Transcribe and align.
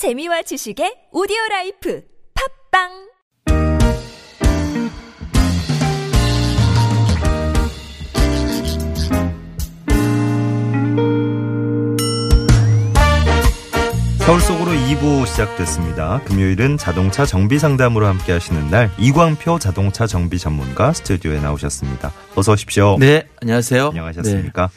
재미와 0.00 0.40
지식의 0.40 1.12
오디오 1.12 1.36
라이프 1.50 2.02
팟빵 2.72 3.10
서울 14.20 14.40
속으로 14.40 14.70
2부 14.70 15.26
시작됐습니다. 15.26 16.22
금요일은 16.24 16.78
자동차 16.78 17.26
정비 17.26 17.58
상담으로 17.58 18.06
함께 18.06 18.32
하시는 18.32 18.70
날 18.70 18.90
이광표 18.98 19.58
자동차 19.58 20.06
정비 20.06 20.38
전문가 20.38 20.94
스튜디오에 20.94 21.40
나오셨습니다. 21.40 22.10
어서 22.36 22.52
오십시오. 22.52 22.96
네, 22.98 23.28
안녕하세요. 23.42 23.88
안녕하셨습니까? 23.88 24.68
자, 24.68 24.72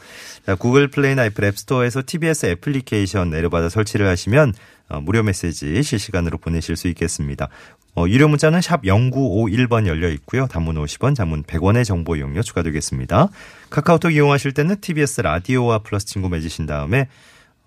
구글 0.59 0.89
플레이나 0.89 1.25
애플 1.25 1.45
앱스토어에서 1.45 2.03
TBS 2.05 2.47
애플리케이션 2.47 3.29
내려받아 3.29 3.69
설치를 3.69 4.07
하시면 4.07 4.53
어, 4.89 4.99
무료 4.99 5.23
메시지 5.23 5.81
실시간으로 5.81 6.37
보내실 6.37 6.75
수 6.75 6.87
있겠습니다. 6.89 7.47
어, 7.95 8.05
유료 8.07 8.27
문자는 8.27 8.61
샵 8.61 8.81
0951번 8.83 9.87
열려 9.87 10.09
있고요. 10.09 10.47
단문 10.47 10.75
50원, 10.75 11.15
장문 11.15 11.43
100원의 11.43 11.85
정보 11.85 12.15
이용료 12.15 12.41
추가되겠습니다. 12.41 13.29
카카오톡 13.69 14.13
이용하실 14.13 14.53
때는 14.53 14.81
TBS 14.81 15.21
라디오와 15.21 15.79
플러스 15.79 16.05
친구 16.05 16.27
맺으신 16.29 16.65
다음에 16.65 17.07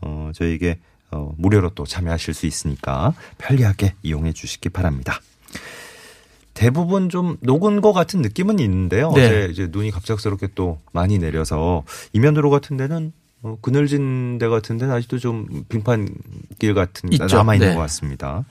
어, 0.00 0.30
저에게 0.34 0.78
어, 1.10 1.32
무료로 1.38 1.70
또 1.70 1.86
참여하실 1.86 2.34
수 2.34 2.46
있으니까 2.46 3.14
편리하게 3.38 3.94
이용해 4.02 4.32
주시기 4.32 4.68
바랍니다. 4.68 5.20
대부분 6.56 7.10
좀 7.10 7.36
녹은 7.42 7.82
것 7.82 7.92
같은 7.92 8.22
느낌은 8.22 8.58
있는데요. 8.58 9.12
네. 9.12 9.26
어제 9.26 9.48
이제 9.52 9.68
눈이 9.70 9.90
갑작스럽게 9.92 10.48
또 10.54 10.80
많이 10.92 11.18
내려서 11.18 11.84
이면도로 12.14 12.50
같은 12.50 12.76
데는 12.76 13.12
어, 13.42 13.58
그늘진 13.60 14.38
데 14.38 14.48
같은 14.48 14.78
데는 14.78 14.92
아직도 14.94 15.18
좀 15.18 15.46
빙판길 15.68 16.74
같은 16.74 17.10
게. 17.10 17.18
남아 17.18 17.54
있는 17.54 17.68
네. 17.68 17.74
것 17.74 17.80
같습니다. 17.82 18.44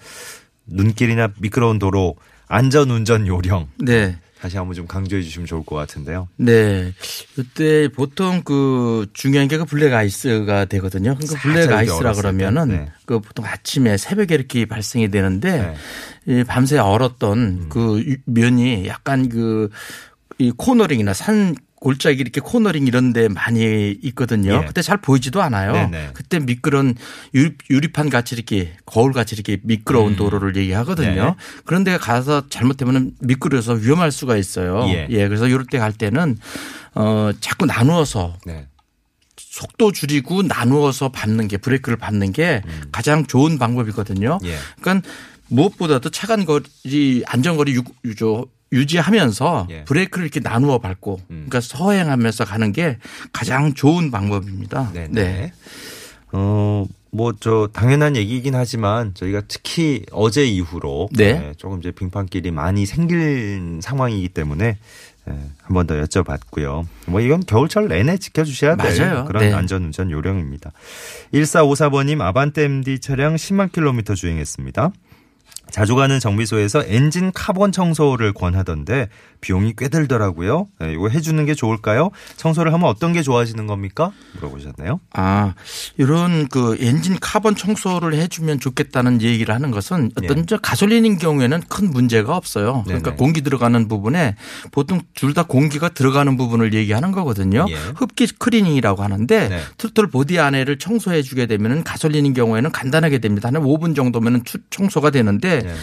눈길이나 0.68 1.30
미끄러운 1.40 1.80
도로 1.80 2.16
안전 2.48 2.92
운전 2.92 3.28
요령 3.28 3.68
네. 3.80 4.18
다시 4.40 4.58
한번 4.58 4.76
좀 4.76 4.86
강조해 4.86 5.22
주시면 5.22 5.48
좋을 5.48 5.64
것 5.66 5.76
같은데요. 5.76 6.28
네. 6.38 6.94
이때 7.38 7.88
보통 7.88 8.42
그 8.44 9.08
중요한 9.14 9.48
게 9.48 9.58
그 9.58 9.66
블랙 9.66 9.94
아이스가 9.94 10.66
되거든요. 10.66 11.16
그러니까 11.16 11.40
블랙 11.42 11.72
아이스라 11.72 12.14
그러면은 12.14 12.68
때. 12.68 12.76
네. 12.78 12.92
그 13.06 13.20
보통 13.22 13.46
아침에 13.46 13.98
새벽에 13.98 14.36
이렇게 14.36 14.66
발생이 14.66 15.10
되는데 15.10 15.76
이 16.28 16.44
밤새 16.44 16.78
얼었던 16.78 17.38
음. 17.40 17.66
그 17.70 18.04
유- 18.06 18.18
면이 18.26 18.88
약간 18.88 19.30
그이 19.30 20.52
코너링이나 20.58 21.14
산 21.14 21.56
골짜기 21.80 22.20
이렇게 22.20 22.42
코너링 22.42 22.88
이런 22.88 23.14
데 23.14 23.28
많이 23.28 23.92
있거든요. 24.04 24.62
예. 24.64 24.66
그때 24.66 24.82
잘 24.82 24.98
보이지도 24.98 25.42
않아요. 25.42 25.74
네네. 25.74 26.12
그때 26.14 26.40
미끄러운 26.40 26.96
유- 27.36 27.52
유리판 27.70 28.10
같이 28.10 28.34
이렇게 28.36 28.76
거울 28.86 29.12
같이 29.14 29.36
이렇게 29.36 29.58
미끄러운 29.62 30.16
도로를 30.16 30.56
얘기하거든요. 30.56 31.26
네. 31.26 31.36
그런 31.66 31.84
데 31.84 31.98
가서 31.98 32.48
잘못되면 32.50 33.12
미끄러워서 33.20 33.74
위험할 33.74 34.12
수가 34.12 34.38
있어요. 34.38 34.86
예. 34.88 35.08
예. 35.10 35.28
그래서 35.28 35.48
이럴 35.48 35.66
때 35.66 35.78
갈 35.78 35.92
때는 35.94 36.38
어 36.96 37.32
자꾸 37.42 37.66
나누어서 37.66 38.38
네. 38.46 38.68
속도 39.38 39.92
줄이고 39.92 40.42
나누어서 40.44 41.10
밟는 41.10 41.48
게 41.50 41.58
브레이크를 41.58 41.98
밟는 41.98 42.32
게 42.32 42.62
가장 42.92 43.26
좋은 43.26 43.58
방법이거든요. 43.60 44.40
예. 44.46 44.58
그러니까 44.82 45.08
무엇보다도 45.48 46.10
차간 46.10 46.46
거리 46.46 47.24
안전거리 47.28 47.76
유, 47.76 47.84
유조 48.06 48.48
유지하면서 48.76 49.68
예. 49.72 49.84
브레이크를 49.86 50.26
이렇게 50.26 50.40
나누어 50.40 50.80
밟고 50.80 51.20
음. 51.30 51.46
그러니까 51.48 51.62
서행하면서 51.62 52.46
가는 52.46 52.72
게 52.72 52.98
가장 53.34 53.74
좋은 53.74 54.12
방법입니다. 54.12 54.92
네. 54.94 55.08
네. 55.10 55.54
어, 56.32 56.86
뭐, 57.12 57.34
저, 57.40 57.70
당연한 57.72 58.18
얘기이긴 58.18 58.56
하지만 58.56 59.14
저희가 59.14 59.44
특히 59.48 60.04
어제 60.12 60.46
이후로 60.46 61.10
네. 61.14 61.54
조금 61.56 61.80
이제 61.80 61.92
빙판길이 61.92 62.52
많이 62.52 62.86
생긴 62.86 63.80
상황이기 63.82 64.30
때문에 64.30 64.78
한번 65.64 65.88
더 65.88 65.96
여쭤봤고요. 65.96 66.86
뭐 67.08 67.22
이건 67.22 67.44
겨울철 67.46 67.88
내내 67.88 68.18
지켜주셔야 68.18 68.76
될 68.76 69.00
맞아요. 69.00 69.26
그런 69.26 69.44
네. 69.44 69.54
안전운전 69.54 70.12
요령입니다. 70.12 70.72
1454번님 71.34 72.22
아반떼 72.22 72.64
MD 72.66 73.00
차량 73.00 73.36
10만 73.36 73.72
킬로미터 73.72 74.14
주행했습니다. 74.14 74.92
자주 75.72 75.96
가는 75.96 76.20
정비소에서 76.20 76.84
엔진 76.88 77.32
카본 77.34 77.72
청소를 77.72 78.34
권하던데 78.34 79.10
비용이 79.42 79.74
꽤 79.78 79.90
들더라고요. 79.90 80.68
네, 80.80 80.94
이거 80.94 81.10
해주는 81.10 81.44
게 81.46 81.54
좋을까요? 81.54 82.10
청소를 82.38 82.74
하면 82.74 82.88
어떤 82.88 83.14
게 83.14 83.22
좋아지는 83.22 83.68
겁니까? 83.68 84.12
물어보셨네요. 84.36 85.00
아, 85.14 85.54
이런 85.98 86.48
그 86.48 86.78
엔진 86.80 87.18
카본 87.20 87.56
청소를 87.56 88.14
해주면 88.16 88.60
좋겠다는 88.60 89.22
얘기를 89.22 89.54
하는 89.54 89.72
것은 89.72 90.12
어떤 90.18 90.38
예. 90.40 90.44
저 90.48 90.58
가솔린인 90.58 91.18
경우에는 91.18 91.62
큰 91.70 91.92
문제가 91.92 92.36
없어요. 92.38 92.84
그러니까 92.86 93.12
네네. 93.12 93.18
공기 93.18 93.42
들어가는 93.42 93.88
부분에 93.88 94.36
보통 94.72 95.02
둘 95.14 95.36
다 95.36 95.44
공기가 95.44 95.90
들어가는 95.90 96.38
부분을 96.38 96.74
얘기하는 96.74 97.12
거거든요. 97.12 97.66
예. 97.70 97.76
흡기 97.98 98.26
클리닝이라고 98.28 99.04
하는데 99.04 99.50
네. 99.50 99.60
throttle 99.78 100.08
body 100.08 100.40
안에를 100.40 100.78
청소해 100.80 101.22
주게 101.24 101.46
되면은 101.46 101.84
가솔린인 101.84 102.34
경우에는 102.34 102.72
간단하게 102.72 103.18
됩니다. 103.20 103.50
한 103.50 103.56
5분 103.56 103.96
정도면은 103.98 104.44
추- 104.46 104.60
청소가 104.70 105.10
되는데 105.10 105.55
네. 105.62 105.74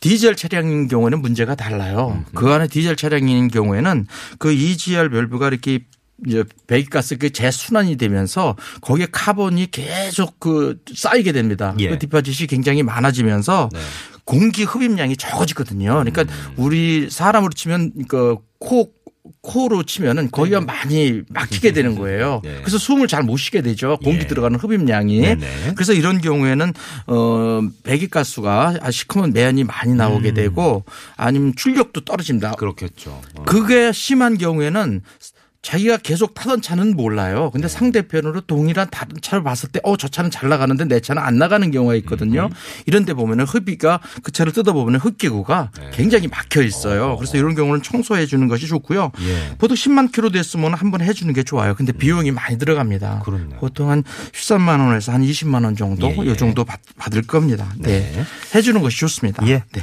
디젤 0.00 0.36
차량인 0.36 0.88
경우에는 0.88 1.20
문제가 1.20 1.54
달라요. 1.54 2.24
그 2.34 2.52
안에 2.52 2.68
디젤 2.68 2.96
차량인 2.96 3.48
경우에는 3.48 4.06
그 4.38 4.52
EGR 4.52 5.08
밸브가 5.10 5.48
이렇게 5.48 5.80
이제 6.26 6.44
배기가스 6.66 7.18
그 7.18 7.30
재순환이 7.30 7.96
되면서 7.96 8.56
거기에 8.80 9.06
카본이 9.10 9.70
계속 9.70 10.38
그 10.38 10.78
쌓이게 10.94 11.32
됩니다. 11.32 11.74
예. 11.78 11.88
그 11.88 11.98
deposit이 11.98 12.46
굉장히 12.46 12.82
많아지면서 12.82 13.68
네. 13.72 13.80
공기 14.24 14.64
흡입량이 14.64 15.16
적어지거든요. 15.16 16.02
그러니까 16.04 16.24
우리 16.56 17.08
사람으로 17.10 17.52
치면 17.52 17.92
그 18.08 18.36
코 18.58 18.92
코로 19.42 19.82
치면은 19.84 20.30
거기가 20.30 20.60
많이 20.60 21.22
막히게 21.28 21.72
되는 21.72 21.96
거예요. 21.96 22.40
네. 22.44 22.56
그래서 22.60 22.78
숨을 22.78 23.08
잘 23.08 23.22
못 23.26 23.38
쉬게 23.38 23.60
되죠. 23.62 23.98
공기 24.04 24.20
예. 24.20 24.26
들어가는 24.26 24.58
흡입량이. 24.58 25.20
네네. 25.20 25.72
그래서 25.74 25.92
이런 25.92 26.20
경우에는 26.20 26.72
어 27.08 27.60
배기가스가 27.82 28.76
아, 28.80 28.90
시커먼 28.90 29.32
매연이 29.32 29.64
많이 29.64 29.94
나오게 29.94 30.32
되고 30.34 30.84
아니면 31.16 31.54
출력도 31.56 32.02
떨어집니다. 32.04 32.52
그렇겠죠. 32.52 33.10
어. 33.34 33.42
그게 33.44 33.90
심한 33.92 34.38
경우에는 34.38 35.02
자기가 35.66 35.96
계속 35.96 36.32
타던 36.34 36.62
차는 36.62 36.94
몰라요. 36.94 37.50
근데 37.52 37.66
상대편으로 37.66 38.42
동일한 38.42 38.86
다른 38.88 39.16
차를 39.20 39.42
봤을 39.42 39.68
때, 39.68 39.80
어, 39.82 39.96
저 39.96 40.06
차는 40.06 40.30
잘 40.30 40.48
나가는데 40.48 40.84
내 40.84 41.00
차는 41.00 41.20
안 41.20 41.38
나가는 41.38 41.68
경우가 41.72 41.96
있거든요. 41.96 42.48
이런 42.86 43.04
데 43.04 43.14
보면은 43.14 43.44
흡기가 43.46 43.98
그 44.22 44.30
차를 44.30 44.52
뜯어 44.52 44.72
보면 44.72 45.00
흡기구가 45.00 45.72
굉장히 45.92 46.28
막혀 46.28 46.62
있어요. 46.62 47.16
그래서 47.16 47.36
이런 47.36 47.56
경우는 47.56 47.82
청소해 47.82 48.26
주는 48.26 48.46
것이 48.46 48.68
좋고요. 48.68 49.10
예. 49.20 49.56
보통 49.58 49.74
10만 49.76 50.12
킬로 50.12 50.30
됐으면 50.30 50.72
한 50.74 50.90
번 50.92 51.00
해 51.02 51.12
주는 51.12 51.34
게 51.34 51.42
좋아요. 51.42 51.74
근데 51.74 51.90
비용이 51.92 52.30
많이 52.30 52.58
들어갑니다. 52.58 53.22
그렇네요. 53.24 53.58
보통 53.58 53.90
한 53.90 54.04
13만 54.32 54.78
원에서 54.86 55.10
한 55.12 55.22
20만 55.22 55.64
원 55.64 55.74
정도 55.74 56.06
예, 56.06 56.16
예. 56.22 56.26
요 56.26 56.36
정도 56.36 56.64
받, 56.64 56.78
받을 56.96 57.22
겁니다. 57.22 57.66
네. 57.76 58.12
네. 58.14 58.24
해 58.54 58.62
주는 58.62 58.80
것이 58.82 58.98
좋습니다. 59.00 59.44
예. 59.48 59.64
네. 59.72 59.82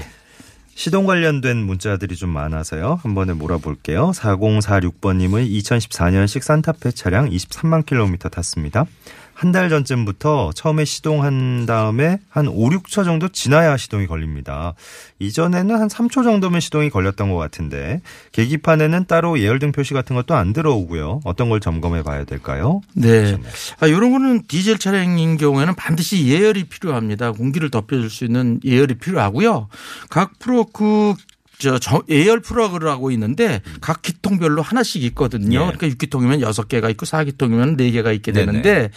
시동 0.75 1.05
관련된 1.05 1.57
문자들이 1.57 2.15
좀 2.15 2.29
많아서요. 2.29 2.99
한 3.01 3.15
번에 3.15 3.33
몰아볼게요. 3.33 4.11
4046번님의 4.11 5.49
2014년식 5.49 6.41
산타페 6.41 6.91
차량 6.91 7.29
23만 7.29 7.85
킬로미터 7.85 8.29
탔습니다. 8.29 8.85
한 9.33 9.51
달 9.53 9.69
전쯤부터 9.69 10.51
처음에 10.55 10.83
시동한 10.83 11.65
다음에 11.65 12.17
한 12.29 12.47
5, 12.47 12.69
6초 12.69 13.03
정도 13.03 13.27
지나야 13.27 13.77
시동이 13.77 14.07
걸립니다. 14.07 14.73
이전에는 15.19 15.79
한 15.79 15.87
3초 15.87 16.23
정도면 16.23 16.59
시동이 16.59 16.89
걸렸던 16.89 17.29
것 17.29 17.37
같은데 17.37 18.01
계기판에는 18.31 19.05
따로 19.05 19.39
예열등 19.39 19.71
표시 19.71 19.93
같은 19.93 20.15
것도 20.15 20.33
안 20.35 20.53
들어오고요. 20.53 21.21
어떤 21.23 21.49
걸 21.49 21.59
점검해 21.59 22.03
봐야 22.03 22.23
될까요? 22.23 22.81
네. 22.93 23.37
아, 23.79 23.87
이런 23.87 24.11
거는 24.11 24.43
디젤 24.47 24.79
차량인 24.79 25.37
경우에는 25.37 25.75
반드시 25.75 26.27
예열이 26.27 26.63
필요합니다. 26.65 27.31
공기를 27.31 27.69
덮여줄 27.69 28.09
수 28.09 28.25
있는 28.25 28.59
예열이 28.63 28.95
필요하고요. 28.95 29.67
각 30.09 30.39
프로 30.39 30.65
그 30.65 31.13
저, 31.63 31.79
저 31.79 32.03
예열 32.09 32.41
프로그라고 32.41 33.09
있는데 33.11 33.61
각 33.79 34.01
기통별로 34.01 34.61
하나씩 34.61 35.01
있거든요. 35.05 35.61
예. 35.61 35.77
그러니까 35.77 35.87
6기통이면 35.87 36.43
6개가 36.43 36.89
있고 36.91 37.05
4기통이면 37.05 37.77
4개가 37.77 38.13
있게 38.15 38.33
네네. 38.33 38.45
되는데 38.45 38.89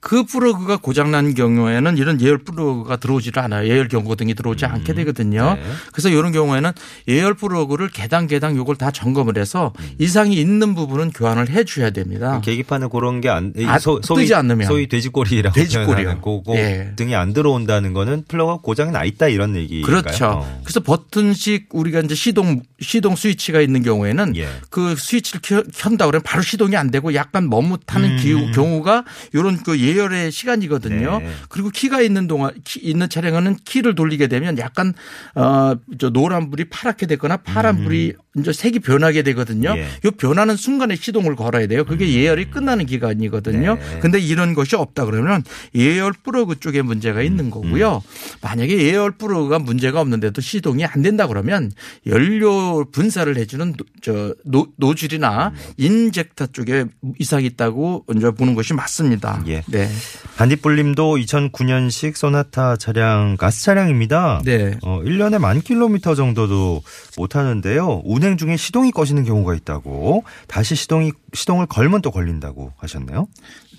그 0.00 0.24
프로그가 0.24 0.78
고장난 0.78 1.34
경우에는 1.34 1.98
이런 1.98 2.20
예열 2.22 2.38
프로그가 2.38 2.96
들어오지를 2.96 3.42
않아요. 3.42 3.68
예열 3.68 3.88
경고등이 3.88 4.34
들어오지 4.34 4.64
않게 4.64 4.94
되거든요. 4.94 5.54
네. 5.54 5.62
그래서 5.92 6.08
이런 6.08 6.32
경우에는 6.32 6.72
예열 7.08 7.34
프로그를 7.34 7.90
개당 7.90 8.26
개당 8.26 8.56
요걸 8.56 8.76
다 8.76 8.90
점검을 8.90 9.36
해서 9.36 9.74
이상이 9.98 10.34
있는 10.34 10.74
부분은 10.74 11.10
교환을 11.10 11.50
해 11.50 11.64
줘야 11.64 11.90
됩니다. 11.90 12.40
계기판에 12.42 12.86
그런 12.90 13.20
게 13.20 13.28
안, 13.28 13.52
아, 13.66 13.78
뜨지 13.78 14.34
않으면. 14.34 14.66
소위 14.66 14.86
돼지꼬리라고 14.86 15.54
돼지꼬리요. 15.54 16.20
그거 16.22 16.54
예. 16.56 16.92
등이 16.96 17.14
안 17.14 17.34
들어온다는 17.34 17.92
거는 17.92 18.24
플러가 18.28 18.58
고장이 18.62 18.92
나 18.92 19.04
있다 19.04 19.28
이런 19.28 19.56
얘기가요. 19.56 19.84
그렇죠. 19.84 20.26
어. 20.26 20.60
그래서 20.62 20.80
버튼식 20.80 21.68
우리가 21.72 22.00
이제 22.00 22.13
이제 22.14 22.30
시동 22.30 22.62
시동 22.80 23.16
스위치가 23.16 23.60
있는 23.60 23.82
경우에는 23.82 24.36
예. 24.36 24.48
그 24.70 24.94
스위치를 24.96 25.40
켜, 25.42 25.62
켠다 25.62 26.06
그러면 26.06 26.22
바로 26.22 26.42
시동이 26.42 26.76
안 26.76 26.90
되고 26.90 27.12
약간 27.14 27.50
머뭇하는 27.50 28.12
음. 28.12 28.16
기후, 28.18 28.52
경우가 28.52 29.04
이런 29.32 29.62
그 29.62 29.78
예열의 29.78 30.30
시간이거든요. 30.30 31.18
네. 31.18 31.30
그리고 31.48 31.70
키가 31.70 32.00
있는 32.00 32.26
동안 32.26 32.52
키 32.64 32.80
있는 32.80 33.08
차량은 33.08 33.56
키를 33.64 33.94
돌리게 33.94 34.28
되면 34.28 34.56
약간 34.58 34.94
어저 35.34 36.10
노란 36.10 36.50
불이 36.50 36.66
파랗게 36.66 37.06
되거나 37.06 37.38
파란 37.38 37.84
불이 37.84 38.14
이제 38.36 38.52
색이 38.52 38.80
변하게 38.80 39.22
되거든요. 39.22 39.72
음. 39.72 39.76
예. 39.78 39.86
이 40.04 40.10
변하는 40.10 40.56
순간에 40.56 40.96
시동을 40.96 41.36
걸어야 41.36 41.66
돼요. 41.66 41.84
그게 41.84 42.12
예열이 42.12 42.50
끝나는 42.50 42.86
기간이거든요. 42.86 43.76
네. 43.76 43.98
근데 44.00 44.18
이런 44.18 44.54
것이 44.54 44.74
없다 44.76 45.04
그러면 45.04 45.44
예열 45.74 46.12
플러그 46.12 46.58
쪽에 46.60 46.82
문제가 46.82 47.20
음. 47.20 47.24
있는 47.24 47.50
거고요. 47.50 48.02
만약에 48.42 48.76
예열 48.76 49.12
플러그가 49.12 49.58
문제가 49.60 50.00
없는데도 50.00 50.40
시동이 50.40 50.84
안 50.84 51.02
된다 51.02 51.26
그러면 51.28 51.70
연료 52.06 52.84
분사를 52.90 53.36
해주는 53.36 53.72
노- 53.76 53.84
저 54.02 54.34
노, 54.44 54.66
노즐이나 54.76 55.48
음. 55.48 55.54
인젝터 55.76 56.46
쪽에 56.48 56.86
이상이 57.18 57.46
있다고 57.46 58.04
먼저 58.08 58.32
보는 58.32 58.54
것이 58.54 58.74
맞습니다. 58.74 59.42
예. 59.46 59.62
네. 59.66 59.88
반딧불님도 60.36 61.16
2009년식 61.16 62.16
소나타 62.16 62.76
차량 62.76 63.36
가스 63.36 63.62
차량입니다. 63.64 64.42
네. 64.44 64.76
어, 64.82 65.00
1년에 65.04 65.38
만 65.38 65.60
킬로미터 65.60 66.14
정도도 66.14 66.82
못 67.16 67.36
하는데요. 67.36 68.02
운행 68.24 68.38
중에 68.38 68.56
시동이 68.56 68.90
꺼지는 68.90 69.24
경우가 69.24 69.54
있다고 69.54 70.24
다시 70.48 70.74
시동이 70.74 71.12
시동을 71.34 71.66
걸면 71.66 72.00
또 72.00 72.10
걸린다고 72.10 72.72
하셨네요. 72.78 73.28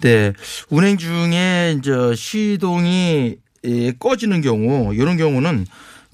네. 0.01 0.33
운행 0.69 0.97
중에 0.97 1.75
이제 1.79 2.13
시동이 2.15 3.37
예, 3.65 3.91
꺼지는 3.93 4.41
경우 4.41 4.93
이런 4.93 5.17
경우는 5.17 5.65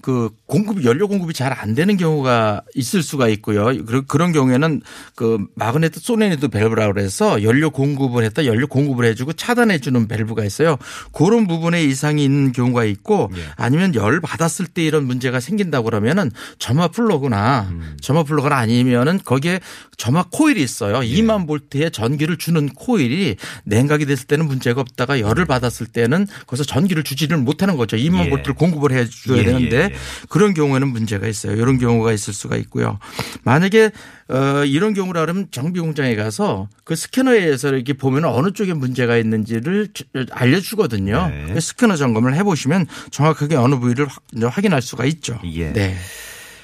그 0.01 0.31
공급 0.47 0.83
연료 0.83 1.07
공급이 1.07 1.33
잘 1.33 1.51
안 1.61 1.75
되는 1.75 1.97
경우가 1.97 2.61
있을 2.75 3.03
수가 3.03 3.27
있고요. 3.27 3.65
그런 3.85 4.05
그런 4.07 4.31
경우에는 4.31 4.81
그 5.15 5.45
마그네트 5.55 5.99
solenoid 5.99 6.47
밸브라고 6.47 6.93
그래서 6.93 7.43
연료 7.43 7.69
공급을 7.69 8.23
했다 8.23 8.45
연료 8.45 8.67
공급을 8.67 9.05
해주고 9.05 9.33
차단해 9.33 9.79
주는 9.79 10.07
밸브가 10.07 10.45
있어요. 10.45 10.77
그런 11.11 11.45
부분에 11.45 11.83
이상이 11.83 12.23
있는 12.23 12.51
경우가 12.51 12.85
있고 12.85 13.29
예. 13.35 13.41
아니면 13.57 13.93
열 13.95 14.21
받았을 14.21 14.65
때 14.67 14.83
이런 14.83 15.05
문제가 15.05 15.39
생긴다고 15.39 15.85
그러면은 15.85 16.31
점화 16.57 16.87
플러그나 16.87 17.67
음. 17.69 17.97
점화 18.01 18.23
플러그나 18.23 18.57
아니면은 18.57 19.19
거기에 19.23 19.59
점화 19.97 20.25
코일이 20.31 20.63
있어요. 20.63 21.03
예. 21.03 21.07
2만 21.07 21.47
볼트의 21.47 21.91
전기를 21.91 22.37
주는 22.37 22.69
코일이 22.69 23.35
냉각이 23.65 24.05
됐을 24.05 24.25
때는 24.25 24.47
문제가 24.47 24.81
없다가 24.81 25.19
열을 25.19 25.45
받았을 25.45 25.87
때는 25.87 26.27
거기서 26.47 26.63
전기를 26.63 27.03
주지를 27.03 27.37
못하는 27.37 27.77
거죠. 27.77 27.97
2만 27.97 28.21
음. 28.21 28.25
예. 28.25 28.29
볼트를 28.29 28.55
공급을 28.55 28.93
해 28.93 29.05
줘야 29.07 29.39
예, 29.39 29.43
되는데 29.43 29.90
예, 29.91 29.95
예. 29.95 29.97
그런 30.29 30.53
경우에는 30.53 30.87
문제가 30.87 31.27
있어요. 31.27 31.55
이런 31.55 31.77
경우가 31.77 32.11
있을 32.13 32.33
수가 32.33 32.55
있고요. 32.57 32.99
만약에 33.43 33.91
어 34.29 34.63
이런 34.65 34.93
경우라 34.93 35.21
그러면 35.21 35.47
정비 35.51 35.79
공장에 35.79 36.15
가서 36.15 36.69
그 36.83 36.95
스캐너에서 36.95 37.69
이렇게 37.69 37.93
보면 37.93 38.25
어느 38.25 38.51
쪽에 38.51 38.73
문제가 38.73 39.17
있는지를 39.17 39.89
주- 39.93 40.03
알려주거든요. 40.31 41.27
네. 41.27 41.53
그 41.53 41.59
스캐너 41.59 41.95
점검을 41.95 42.35
해보시면 42.35 42.87
정확하게 43.11 43.55
어느 43.55 43.75
부위를 43.75 44.07
확- 44.07 44.23
확인할 44.55 44.81
수가 44.81 45.05
있죠. 45.05 45.39
예. 45.45 45.73
네. 45.73 45.95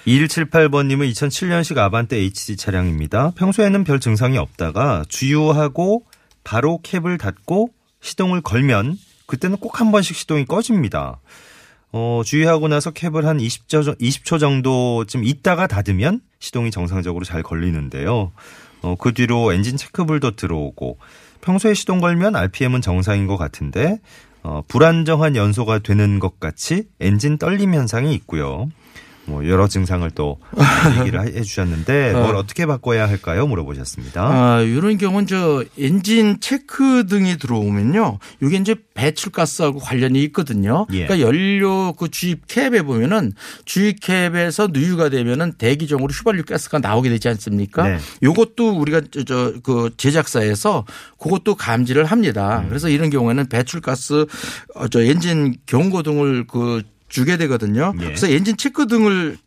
2178번님은 0.07 1.11
2007년식 1.11 1.77
아반떼 1.77 2.17
HD 2.17 2.55
차량입니다. 2.55 3.31
평소에는 3.35 3.83
별 3.83 3.99
증상이 3.99 4.37
없다가 4.37 5.03
주유하고 5.09 6.05
바로 6.43 6.79
캡을 6.81 7.17
닫고 7.17 7.69
시동을 8.01 8.41
걸면 8.41 8.97
그때는 9.25 9.57
꼭 9.57 9.81
한 9.81 9.91
번씩 9.91 10.15
시동이 10.15 10.45
꺼집니다. 10.45 11.19
어, 11.97 12.21
주유하고 12.23 12.67
나서 12.67 12.91
캡을 12.91 13.25
한 13.25 13.39
20초, 13.39 13.99
20초 13.99 14.39
정도쯤 14.39 15.23
있다가 15.23 15.65
닫으면 15.65 16.21
시동이 16.37 16.69
정상적으로 16.69 17.25
잘 17.25 17.41
걸리는데요. 17.41 18.31
어, 18.83 18.95
그 18.99 19.15
뒤로 19.15 19.51
엔진 19.51 19.77
체크불도 19.77 20.35
들어오고 20.35 20.99
평소에 21.41 21.73
시동 21.73 21.99
걸면 21.99 22.35
RPM은 22.35 22.81
정상인 22.81 23.25
것 23.25 23.37
같은데 23.37 23.99
어, 24.43 24.61
불안정한 24.67 25.35
연소가 25.35 25.79
되는 25.79 26.19
것 26.19 26.39
같이 26.39 26.83
엔진 26.99 27.39
떨림 27.39 27.73
현상이 27.73 28.13
있고요. 28.13 28.69
뭐 29.27 29.47
여러 29.47 29.67
증상을 29.67 30.09
또 30.11 30.39
얘기를 30.99 31.21
해 31.21 31.41
주셨는데 31.41 32.13
뭘 32.13 32.35
어 32.35 32.43
떻게 32.43 32.65
바꿔야 32.65 33.07
할까요? 33.09 33.47
물어보셨습니다. 33.47 34.21
아, 34.21 34.61
이런 34.61 34.97
경우는 34.97 35.27
저 35.27 35.63
엔진 35.77 36.39
체크 36.39 37.05
등이 37.07 37.37
들어오면요. 37.37 38.19
이게 38.41 38.57
이제 38.57 38.75
배출가스하고 38.93 39.79
관련이 39.79 40.21
있거든요. 40.25 40.85
예. 40.93 41.05
그러니까 41.05 41.19
연료 41.27 41.93
그 41.93 42.09
주입 42.09 42.47
캡에 42.47 42.81
보면은 42.83 43.33
주입 43.65 43.99
캡에서 44.01 44.67
누유가 44.71 45.09
되면은 45.09 45.53
대기적으로 45.57 46.07
휘발유 46.11 46.43
가스가 46.45 46.79
나오게 46.79 47.09
되지 47.09 47.27
않습니까? 47.29 47.83
네. 47.87 47.97
요것도 48.23 48.77
우리가 48.79 49.01
저 49.25 49.53
그 49.63 49.89
제작사에서 49.97 50.85
그것도 51.19 51.55
감지를 51.55 52.05
합니다. 52.05 52.59
음. 52.63 52.69
그래서 52.69 52.89
이런 52.89 53.09
경우에는 53.09 53.47
배출가스 53.49 54.25
어, 54.75 54.87
저 54.87 55.01
엔진 55.01 55.55
경고 55.65 56.03
등을 56.03 56.45
그 56.47 56.83
주게 57.09 57.37
되거든요. 57.37 57.93
예. 57.99 58.05
그래서 58.05 58.27
엔진 58.27 58.57
체크 58.57 58.87
등을 58.87 59.37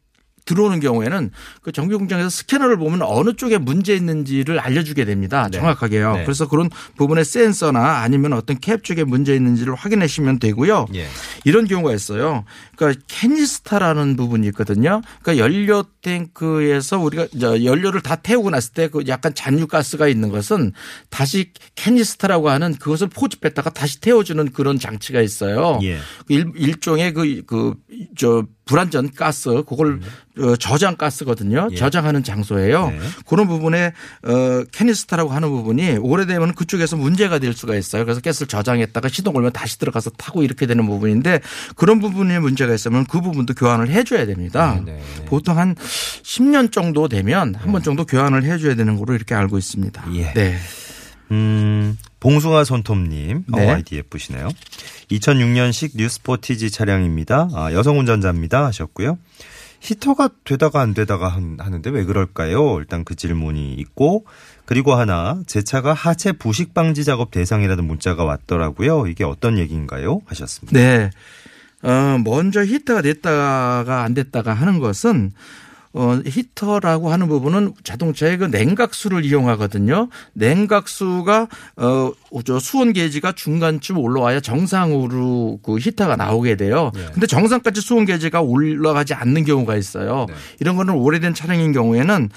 들어오는 0.51 0.81
경우에는 0.81 1.31
그 1.63 1.73
정비 1.73 1.97
공장에서 1.97 2.29
스캐너를 2.29 2.77
보면 2.77 3.03
어느 3.03 3.35
쪽에 3.35 3.57
문제 3.57 3.95
있는지를 3.95 4.59
알려주게 4.59 5.05
됩니다. 5.05 5.49
네. 5.51 5.59
정확하게요. 5.59 6.17
네. 6.17 6.25
그래서 6.25 6.47
그런 6.49 6.69
부분에 6.97 7.25
센서나 7.25 8.01
아니면 8.03 8.35
어떤 8.35 8.59
캡 8.59 8.79
쪽에 8.83 9.05
문제 9.05 9.35
있는지를 9.35 9.75
확인하시면 9.75 10.41
되고요. 10.41 10.87
예. 10.95 11.07
이런 11.45 11.67
경우가 11.67 11.95
있어요. 11.95 12.45
그러니까 12.77 13.03
canister라는 13.09 14.17
부분이 14.17 14.47
있거든요. 14.49 15.01
그러니까 15.23 15.45
연료 15.45 15.85
탱크에서 16.03 16.99
우리가 16.99 17.29
연료를 17.43 18.01
다 18.01 18.17
태우고 18.17 18.51
났을 18.51 18.73
때 18.73 18.91
그 18.91 19.05
약간 19.09 19.35
잔유 19.35 19.67
가스가 19.67 20.09
있는 20.09 20.31
것은 20.31 20.73
다시 21.09 21.53
캐니스타라고 21.75 22.51
하는 22.51 22.75
그것을 22.75 23.09
포집했다가 23.09 23.71
다시 23.71 24.01
태워주는 24.01 24.53
그런 24.53 24.79
장치가 24.79 25.21
있어요. 25.21 25.79
예. 25.83 25.99
일, 26.29 26.53
일종의 26.57 27.13
그, 27.15 27.43
그, 27.47 27.75
저, 28.17 28.45
불안전 28.71 29.11
가스, 29.17 29.49
그걸 29.69 30.01
어, 30.39 30.55
저장 30.57 30.97
가스거든요. 30.97 31.69
예. 31.73 31.75
저장하는 31.75 32.23
장소예요. 32.23 32.91
네. 32.91 32.99
그런 33.27 33.49
부분에 33.49 33.93
어, 34.23 34.63
캐니스타라고 34.71 35.31
하는 35.31 35.49
부분이 35.49 35.97
오래되면 35.97 36.55
그쪽에서 36.55 36.97
문제가 36.97 37.41
될 37.41 37.53
수가 37.53 37.75
있어요. 37.75 38.05
그래서 38.05 38.21
가스를 38.21 38.47
저장했다가 38.47 39.09
시동 39.09 39.35
걸면 39.35 39.51
다시 39.53 39.77
들어가서 39.81 40.11
타고 40.11 40.45
이렇게 40.45 40.67
되는 40.67 40.87
부분인데 40.87 41.41
그런 41.75 41.99
부분에 41.99 42.39
문제가 42.39 42.73
있으면 42.73 43.05
그 43.07 43.21
부분도 43.21 43.55
교환을 43.55 43.91
해줘야 43.91 44.25
됩니다. 44.25 44.81
네, 44.85 44.93
네. 45.19 45.25
보통 45.27 45.59
한 45.59 45.75
10년 45.75 46.71
정도 46.71 47.09
되면 47.09 47.57
한 47.57 47.73
번 47.73 47.83
정도 47.83 48.05
교환을 48.07 48.45
해줘야 48.45 48.77
되는 48.77 48.97
걸로 48.97 49.15
이렇게 49.15 49.35
알고 49.35 49.59
있습니다. 49.59 50.05
예. 50.15 50.33
네. 50.33 50.57
음, 51.33 51.99
봉숭아 52.21 52.65
손톱님, 52.65 53.45
네. 53.49 53.67
어, 53.67 53.75
아이디 53.75 53.97
예쁘시네요. 53.97 54.49
2006년식 55.11 55.93
뉴스포티지 55.97 56.71
차량입니다. 56.71 57.49
아, 57.55 57.73
여성 57.73 57.99
운전자입니다. 57.99 58.65
하셨고요. 58.67 59.19
히터가 59.81 60.29
되다가 60.45 60.83
안 60.83 60.93
되다가 60.93 61.29
한- 61.29 61.57
하는데 61.59 61.89
왜 61.91 62.05
그럴까요? 62.05 62.79
일단 62.79 63.05
그 63.05 63.15
질문이 63.17 63.73
있고, 63.75 64.27
그리고 64.67 64.95
하나, 64.95 65.41
제 65.47 65.63
차가 65.63 65.95
하체 65.95 66.33
부식 66.33 66.75
방지 66.75 67.03
작업 67.05 67.31
대상이라는 67.31 67.83
문자가 67.85 68.25
왔더라고요. 68.25 69.07
이게 69.07 69.25
어떤 69.25 69.57
얘기인가요? 69.59 70.21
하셨습니다. 70.27 70.79
네. 70.79 71.11
어, 71.83 72.19
먼저 72.23 72.63
히터가 72.63 73.01
됐다가 73.01 74.03
안 74.05 74.13
됐다가 74.13 74.53
하는 74.53 74.79
것은 74.81 75.33
어, 75.93 76.21
히터라고 76.25 77.11
하는 77.11 77.29
부분은 77.29 77.75
자동차의 77.83 78.39
그 78.39 78.45
냉각수를 78.45 79.25
이용하거든요. 79.25 80.09
냉각수가 80.35 81.49
어, 81.77 82.13
저 82.45 82.61
수온 82.61 82.93
게이지가 82.93 83.33
중간쯤 83.33 83.99
올라와야 83.99 84.41
정상으로 84.41 85.59
그 85.63 85.79
히터가 85.79 86.17
나오게 86.17 86.57
돼요. 86.57 86.93
네. 86.95 87.07
근데 87.13 87.27
정상까지 87.27 87.81
수온 87.81 88.05
게이지가 88.05 88.41
올라가지 88.41 89.15
않는 89.15 89.45
경우가 89.45 89.77
있어요. 89.77 90.27
네. 90.29 90.35
이런 90.61 90.77
거는 90.77 90.95
오래된 90.95 91.35
차량인 91.35 91.73
경우에는 91.73 92.31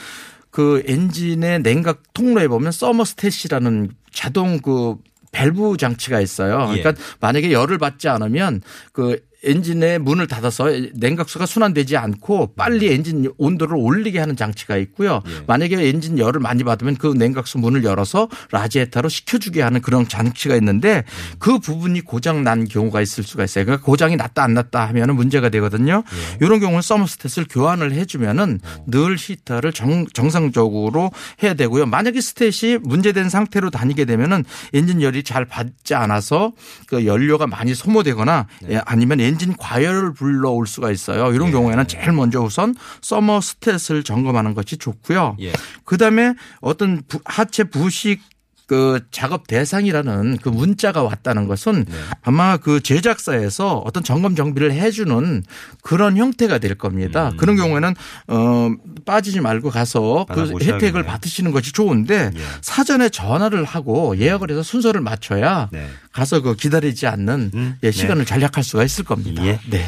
그 0.50 0.84
엔진의 0.88 1.62
냉각 1.64 2.02
통로에 2.14 2.48
보면 2.48 2.72
서머스탯이라는 2.72 3.90
자동 4.12 4.60
그 4.60 4.96
밸브 5.32 5.78
장치가 5.78 6.22
있어요. 6.22 6.70
예. 6.76 6.82
그러니까 6.82 7.04
만약에 7.20 7.52
열을 7.52 7.80
받지 7.80 8.08
않으면 8.08 8.62
그 8.92 9.20
엔진의 9.44 10.00
문을 10.00 10.28
닫아서 10.28 10.72
냉각수가 10.96 11.46
순환되지 11.46 11.98
않고 11.98 12.54
빨리 12.56 12.92
엔진 12.92 13.32
온도를 13.38 13.76
올리게 13.78 14.20
하는 14.20 14.36
장치가 14.36 14.78
있고요. 14.78 15.22
예. 15.28 15.44
만약에 15.48 15.88
엔진 15.88 16.18
열을 16.18 16.40
많이 16.40 16.64
받으면 16.64 16.96
그 16.96 17.08
냉각수 17.08 17.58
문을 17.58 17.84
열어서 17.84 18.30
라지에타로 18.52 19.10
식혀주게 19.10 19.62
하는 19.62 19.82
그런 19.82 20.08
장치가 20.08 20.56
있는데 20.56 21.04
그 21.40 21.60
부분이 21.60 22.02
고장 22.02 22.44
난 22.44 22.66
경우가 22.66 23.02
있을 23.02 23.24
수가 23.24 23.44
있어요. 23.44 23.66
그러니까 23.66 23.86
고장이 23.86 24.16
났다 24.16 24.44
안 24.44 24.54
났다 24.54 24.88
하면 24.88 25.16
문제가 25.16 25.50
되거든요. 25.50 26.04
이런 26.42 26.60
경우는 26.60 26.82
서머스탯을 26.82 27.48
교환을 27.50 27.92
해주면은 27.94 28.60
늘 28.88 29.16
히터를 29.18 29.74
정, 29.74 30.06
정상적으로 30.14 31.12
해야 31.42 31.54
되고요. 31.54 31.86
만약에 31.86 32.20
스탯이 32.20 32.80
문제된 32.80 33.30
상태로 33.30 33.70
다니게 33.70 34.06
되면은 34.06 34.46
엔진 34.74 35.02
열이 35.02 35.24
잘 35.24 35.46
받지 35.46 35.96
않아서 35.96 36.54
그 36.88 37.06
연료가 37.06 37.48
많이 37.48 37.74
소모되거나 37.74 38.48
예, 38.70 38.82
아니면 38.86 39.20
엔진 39.20 39.33
과열을 39.58 40.14
불러올 40.14 40.68
수가 40.68 40.92
있어요. 40.92 41.32
이런 41.34 41.48
예. 41.50 41.52
경우에는 41.52 41.88
제일 41.88 42.12
먼저 42.12 42.42
우선 42.42 42.76
서머 43.02 43.40
스탯을 43.40 44.06
점검하는 44.06 44.54
것이 44.54 44.78
좋고요. 44.78 45.38
예. 45.42 45.54
그다음에 45.86 46.34
어떤 46.62 47.02
부- 47.08 47.22
하체 47.26 47.64
부식 47.66 48.22
그 48.66 49.02
작업 49.12 49.48
대상이라는 49.48 50.38
그 50.42 50.50
문자가 50.50 51.04
왔다는 51.04 51.48
것은 51.48 51.86
네. 51.86 51.96
아마 52.22 52.58
그 52.58 52.82
제작사에서 52.82 53.80
어떤 53.80 54.04
점검 54.04 54.36
정비를 54.36 54.72
해주는 54.72 55.44
그런 55.82 56.18
형태가 56.18 56.60
될 56.60 56.76
겁니다. 56.76 57.30
음. 57.30 57.38
그런 57.38 57.56
경우에는 57.58 57.94
어 58.28 58.72
빠지지 59.06 59.42
말고 59.42 59.70
가서 59.70 60.26
그. 60.30 60.54
혜택을 60.64 61.04
받으시는 61.04 61.52
것이 61.52 61.74
좋은데 61.74 62.32
예. 62.36 62.42
사전에 62.62 63.10
전화를 63.10 63.64
하고 63.64 64.18
예약을 64.18 64.52
해서 64.52 64.64
순서를 64.64 65.02
맞춰야 65.02 65.70
네. 65.72 65.88
가서 66.12 66.42
그 66.42 66.56
기다리지 66.56 67.08
않는 67.08 67.52
음. 67.54 67.78
예, 67.84 67.92
시간을 67.92 68.26
절약할 68.26 68.64
수가 68.64 68.84
있을 68.84 69.04
겁니다. 69.04 69.46
예. 69.46 69.60
네. 69.70 69.86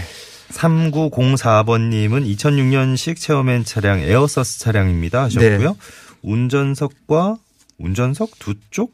3904번님은 0.51 2.35
2006년식 2.35 3.17
체어맨 3.17 3.65
차량 3.65 3.99
에어서스 3.99 4.59
차량입니다 4.59 5.23
하셨고요. 5.23 5.69
네. 5.71 5.75
운전석과 6.21 7.37
운전석 7.77 8.39
두 8.39 8.55
쪽 8.71 8.93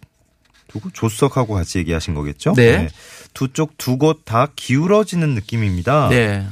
두고 0.68 0.90
조수석하고 0.92 1.54
같이 1.54 1.80
얘기하신 1.80 2.14
거겠죠? 2.14 2.54
네. 2.56 2.88
두쪽 3.34 3.78
두 3.78 3.98
곳 3.98 4.24
다 4.24 4.48
기울어지는 4.56 5.36
느낌입니다. 5.36 6.08
네. 6.10 6.48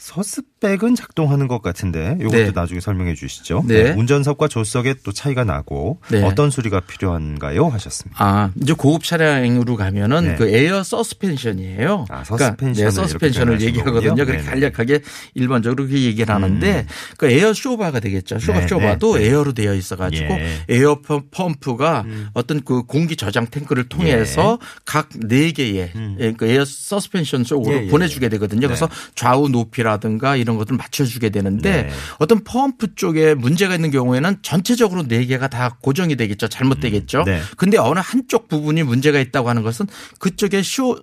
서스백은 0.00 0.94
작동하는 0.94 1.46
것 1.46 1.60
같은데 1.60 2.16
이것도 2.20 2.34
네. 2.36 2.50
나중에 2.54 2.80
설명해 2.80 3.14
주시죠. 3.14 3.62
네. 3.66 3.90
운전석과 3.92 4.48
조수석에 4.48 4.94
또 5.04 5.12
차이가 5.12 5.44
나고 5.44 6.00
네. 6.10 6.22
어떤 6.24 6.48
수리가 6.50 6.80
필요한가요? 6.80 7.68
하셨습니다. 7.68 8.16
아, 8.24 8.50
이제 8.62 8.72
고급 8.72 9.04
차량으로 9.04 9.76
가면은 9.76 10.24
네. 10.24 10.34
그 10.36 10.48
에어 10.48 10.82
서스펜션이에요. 10.82 12.06
아, 12.08 12.22
그러니까 12.22 12.24
서스펜션을 12.24 12.84
네, 12.86 12.90
서스펜션을 12.90 13.60
얘기하거든요. 13.60 14.08
거군요. 14.10 14.24
그렇게. 14.26 14.42
간략하게 14.42 15.00
일반적으로 15.34 15.84
그렇게 15.86 16.02
얘기를 16.04 16.34
하는데 16.34 16.86
그 17.18 17.30
에어 17.30 17.52
쇼바가 17.52 18.00
되겠죠. 18.00 18.38
쇼바 18.38 18.60
네, 18.60 18.68
쇼바도 18.68 19.16
네, 19.18 19.20
네. 19.20 19.26
에어로 19.28 19.52
되어 19.52 19.74
있어 19.74 19.96
가지고 19.96 20.32
예. 20.32 20.38
음. 20.38 20.58
에어 20.70 21.00
펌- 21.02 21.28
펌프가 21.30 22.06
어떤 22.32 22.62
그 22.64 22.84
공기 22.84 23.16
저장 23.16 23.46
탱크를 23.46 23.90
통해서 23.90 24.58
각네 24.86 25.52
개의 25.52 25.92
예, 26.20 26.32
그 26.32 26.46
에어 26.46 26.64
서스펜션 26.64 27.44
쪽으로 27.44 27.76
예, 27.76 27.84
예, 27.84 27.88
보내주게 27.88 28.30
되거든요. 28.30 28.66
그래서 28.66 28.86
네. 28.86 28.94
좌우 29.14 29.48
높이 29.50 29.82
라든가 29.90 30.36
이런 30.36 30.56
것들 30.56 30.76
맞춰주게 30.76 31.30
되는데 31.30 31.82
네. 31.82 31.90
어떤 32.18 32.44
펌프 32.44 32.94
쪽에 32.94 33.34
문제가 33.34 33.74
있는 33.74 33.90
경우에는 33.90 34.38
전체적으로 34.42 35.06
네 35.06 35.26
개가 35.26 35.48
다 35.48 35.76
고정이 35.82 36.16
되겠죠. 36.16 36.48
잘못되겠죠. 36.48 37.24
네. 37.24 37.40
근데 37.56 37.76
어느 37.78 38.00
한쪽 38.02 38.48
부분이 38.48 38.82
문제가 38.82 39.18
있다고 39.18 39.48
하는 39.48 39.62
것은 39.62 39.86
그쪽에 40.18 40.62
쇼 40.62 40.96